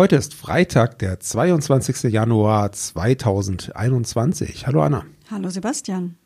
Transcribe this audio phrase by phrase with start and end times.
[0.00, 2.10] Heute ist Freitag, der 22.
[2.10, 4.66] Januar 2021.
[4.66, 5.04] Hallo Anna.
[5.30, 6.16] Hallo Sebastian.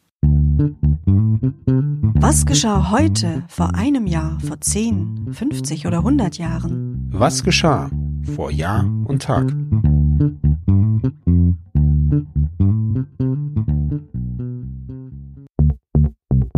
[2.15, 7.09] Was geschah heute, vor einem Jahr, vor 10, 50 oder 100 Jahren?
[7.11, 7.91] Was geschah
[8.37, 9.53] vor Jahr und Tag?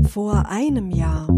[0.03, 1.36] Vor einem Jahr.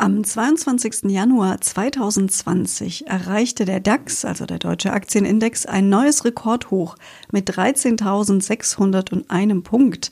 [0.00, 1.10] Am 22.
[1.10, 6.96] Januar 2020 erreichte der DAX, also der deutsche Aktienindex, ein neues Rekordhoch
[7.32, 10.08] mit 13.601 Punkt.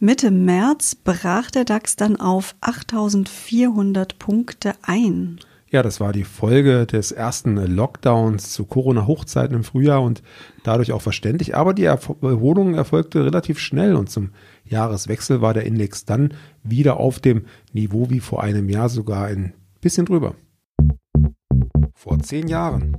[0.00, 5.38] Mitte März brach der DAX dann auf 8.400 Punkte ein.
[5.68, 10.22] Ja, das war die Folge des ersten Lockdowns zu Corona-Hochzeiten im Frühjahr und
[10.62, 11.56] dadurch auch verständlich.
[11.56, 14.30] Aber die Erholung erfolgte relativ schnell und zum
[14.64, 19.54] Jahreswechsel war der Index dann wieder auf dem Niveau wie vor einem Jahr sogar ein
[19.80, 20.36] bisschen drüber.
[21.94, 22.98] Vor zehn Jahren.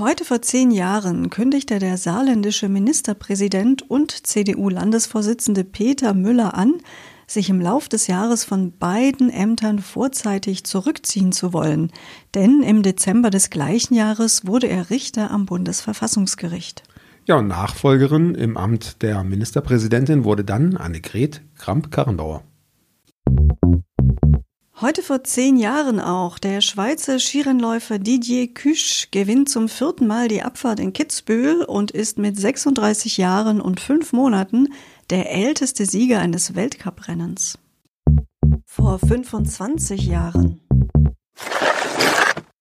[0.00, 6.80] Heute vor zehn Jahren kündigte der saarländische Ministerpräsident und CDU-Landesvorsitzende Peter Müller an,
[7.32, 11.90] sich im Lauf des Jahres von beiden Ämtern vorzeitig zurückziehen zu wollen,
[12.34, 16.82] denn im Dezember des gleichen Jahres wurde er Richter am Bundesverfassungsgericht.
[17.24, 22.42] Ja, und Nachfolgerin im Amt der Ministerpräsidentin wurde dann Annegret Kramp-Karrenbauer.
[24.80, 26.40] Heute vor zehn Jahren auch.
[26.40, 32.18] Der Schweizer Skirennläufer Didier Küsch gewinnt zum vierten Mal die Abfahrt in Kitzbühel und ist
[32.18, 34.70] mit 36 Jahren und fünf Monaten
[35.10, 37.58] der älteste Sieger eines Weltcuprennens.
[38.64, 40.60] Vor 25 Jahren.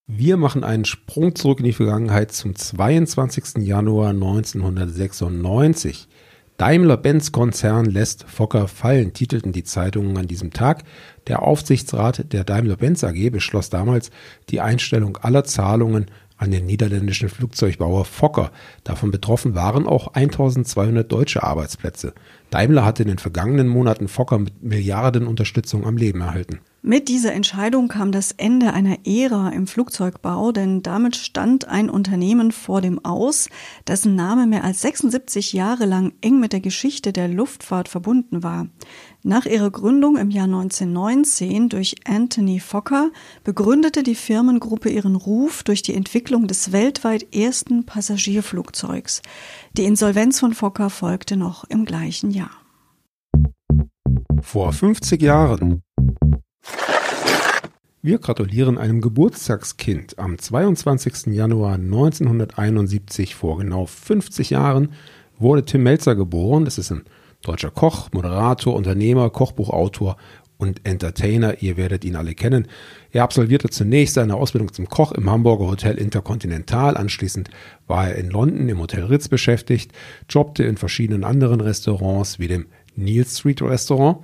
[0.08, 3.66] Wir machen einen Sprung zurück in die Vergangenheit zum 22.
[3.66, 6.08] Januar 1996.
[6.62, 10.84] Daimler-Benz-Konzern lässt Fokker fallen, titelten die Zeitungen an diesem Tag.
[11.26, 14.12] Der Aufsichtsrat der Daimler-Benz AG beschloss damals
[14.52, 16.06] die Einstellung aller Zahlungen
[16.38, 18.52] an den niederländischen Flugzeugbauer Fokker.
[18.84, 22.14] Davon betroffen waren auch 1200 deutsche Arbeitsplätze.
[22.52, 26.60] Daimler hatte in den vergangenen Monaten Fokker mit Milliardenunterstützung am Leben erhalten.
[26.84, 32.52] Mit dieser Entscheidung kam das Ende einer Ära im Flugzeugbau, denn damit stand ein Unternehmen
[32.52, 33.50] vor dem Aus,
[33.86, 38.66] dessen Name mehr als 76 Jahre lang eng mit der Geschichte der Luftfahrt verbunden war.
[39.22, 43.12] Nach ihrer Gründung im Jahr 1919 durch Anthony Fokker
[43.44, 49.22] begründete die Firmengruppe ihren Ruf durch die Entwicklung des weltweit ersten Passagierflugzeugs.
[49.78, 52.50] Die Insolvenz von Fokker folgte noch im gleichen Jahr.
[54.42, 55.84] Vor 50 Jahren
[58.04, 61.28] wir gratulieren einem Geburtstagskind am 22.
[61.28, 64.94] Januar 1971 vor genau 50 Jahren
[65.38, 66.66] wurde Tim Melzer geboren.
[66.66, 67.04] Das ist ein
[67.44, 70.18] deutscher Koch, Moderator, Unternehmer, Kochbuchautor
[70.58, 71.62] und Entertainer.
[71.62, 72.68] Ihr werdet ihn alle kennen.
[73.12, 76.98] Er absolvierte zunächst seine Ausbildung zum Koch im Hamburger Hotel Intercontinental.
[76.98, 77.52] Anschließend
[77.86, 79.92] war er in London im Hotel Ritz beschäftigt,
[80.28, 84.20] jobbte in verschiedenen anderen Restaurants wie dem Neil Street Restaurant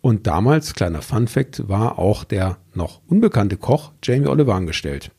[0.00, 5.10] und damals, kleiner Fun Fact, war auch der noch unbekannte Koch Jamie Oliver angestellt.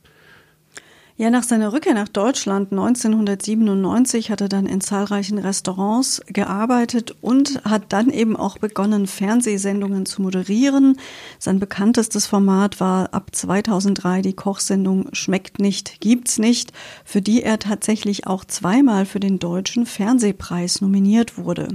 [1.22, 7.64] Ja, nach seiner Rückkehr nach Deutschland 1997 hat er dann in zahlreichen Restaurants gearbeitet und
[7.64, 10.98] hat dann eben auch begonnen, Fernsehsendungen zu moderieren.
[11.38, 16.74] Sein bekanntestes Format war ab 2003 die Kochsendung Schmeckt nicht, gibt's nicht,
[17.06, 21.68] für die er tatsächlich auch zweimal für den Deutschen Fernsehpreis nominiert wurde.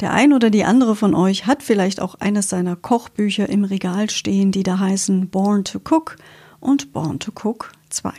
[0.00, 4.10] Der ein oder die andere von euch hat vielleicht auch eines seiner Kochbücher im Regal
[4.10, 6.16] stehen, die da heißen Born to Cook
[6.60, 8.12] und Born to Cook 2.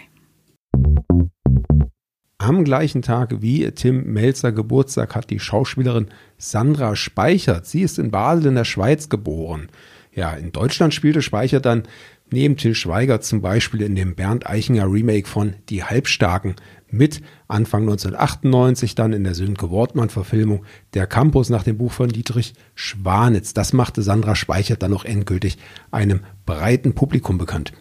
[2.38, 6.08] Am gleichen Tag wie Tim Melzer Geburtstag hat die Schauspielerin
[6.38, 7.66] Sandra Speichert.
[7.66, 9.70] Sie ist in Basel in der Schweiz geboren.
[10.14, 11.84] Ja, in Deutschland spielte Speichert dann
[12.32, 16.56] neben Till Schweiger zum Beispiel in dem Bernd Eichinger Remake von Die Halbstarken
[16.92, 22.10] mit Anfang 1998 dann in der Sönke Wortmann Verfilmung Der Campus nach dem Buch von
[22.10, 23.54] Dietrich Schwanitz.
[23.54, 25.58] Das machte Sandra Speichert dann noch endgültig
[25.92, 27.74] einem breiten Publikum bekannt.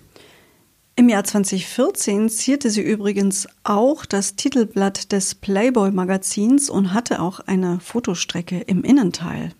[0.97, 7.38] Im Jahr 2014 zierte sie übrigens auch das Titelblatt des Playboy Magazins und hatte auch
[7.38, 9.52] eine Fotostrecke im Innenteil.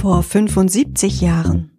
[0.00, 1.72] Vor 75 Jahren.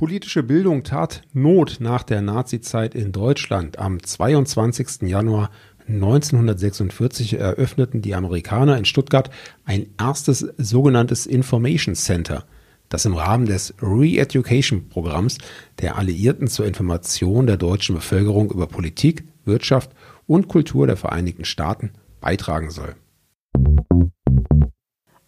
[0.00, 3.78] Politische Bildung tat Not nach der Nazizeit in Deutschland.
[3.78, 5.02] Am 22.
[5.02, 5.50] Januar
[5.88, 9.28] 1946 eröffneten die Amerikaner in Stuttgart
[9.66, 12.46] ein erstes sogenanntes Information Center,
[12.88, 15.36] das im Rahmen des Re-Education-Programms
[15.82, 19.90] der Alliierten zur Information der deutschen Bevölkerung über Politik, Wirtschaft
[20.26, 21.90] und Kultur der Vereinigten Staaten
[22.22, 22.94] beitragen soll.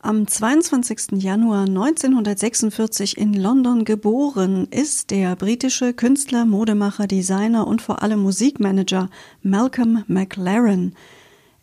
[0.04, 1.22] Am 22.
[1.22, 9.10] Januar 1946 in London geboren ist der britische Künstler, Modemacher, Designer und vor allem Musikmanager
[9.44, 10.96] Malcolm McLaren.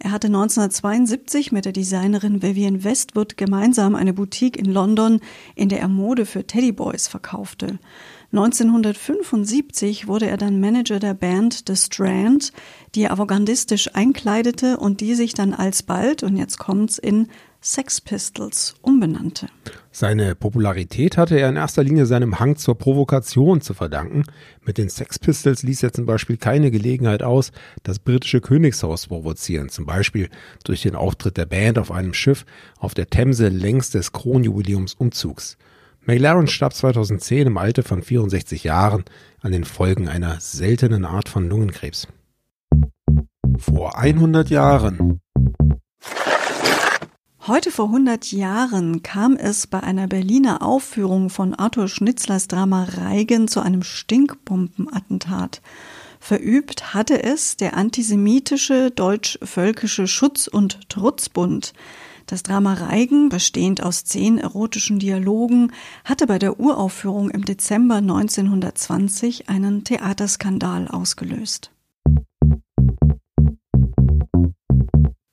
[0.02, 5.20] Er hatte 1972 mit der Designerin Vivienne Westwood gemeinsam eine Boutique in London,
[5.56, 7.78] in der er Mode für Teddyboys verkaufte.
[8.32, 12.54] 1975 wurde er dann Manager der Band The Strand,
[12.96, 17.28] die er avantgardistisch einkleidete und die sich dann alsbald, und jetzt kommt's, in
[17.62, 19.48] Sex Pistols umbenannte.
[19.92, 24.24] Seine Popularität hatte er in erster Linie seinem Hang zur Provokation zu verdanken.
[24.64, 27.52] Mit den Sex Pistols ließ er zum Beispiel keine Gelegenheit aus,
[27.84, 30.30] das britische Königshaus zu provozieren, zum Beispiel
[30.64, 32.46] durch den Auftritt der Band auf einem Schiff
[32.78, 35.58] auf der Themse längs des Kronjubiläumsumzugs.
[36.06, 39.04] McLaren starb 2010 im Alter von 64 Jahren
[39.42, 42.08] an den Folgen einer seltenen Art von Lungenkrebs.
[43.58, 45.20] Vor 100 Jahren
[47.50, 53.48] Heute vor 100 Jahren kam es bei einer Berliner Aufführung von Arthur Schnitzlers Drama Reigen
[53.48, 55.64] zu einem Stinkbombenattentat.
[56.20, 61.74] Verübt hatte es der antisemitische deutsch-völkische Schutz- und Trutzbund.
[62.28, 65.72] Das Drama Reigen, bestehend aus zehn erotischen Dialogen,
[66.06, 71.72] hatte bei der Uraufführung im Dezember 1920 einen Theaterskandal ausgelöst.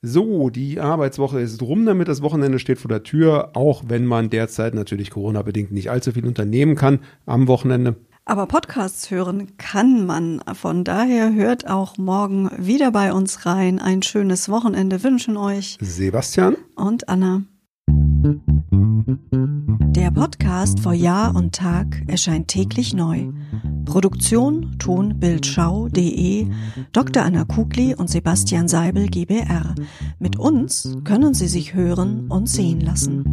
[0.09, 4.29] So, die Arbeitswoche ist rum, damit das Wochenende steht vor der Tür, auch wenn man
[4.29, 7.97] derzeit natürlich Corona-bedingt nicht allzu viel unternehmen kann am Wochenende.
[8.23, 10.41] Aber Podcasts hören kann man.
[10.53, 13.79] Von daher hört auch morgen wieder bei uns rein.
[13.79, 17.41] Ein schönes Wochenende wünschen euch Sebastian und Anna.
[19.93, 23.31] Der Podcast vor Jahr und Tag erscheint täglich neu.
[23.87, 26.47] Produktion tonbildschau.de
[26.91, 27.23] Dr.
[27.23, 29.75] Anna Kugli und Sebastian Seibel GBR.
[30.19, 33.23] Mit uns können Sie sich hören und sehen lassen.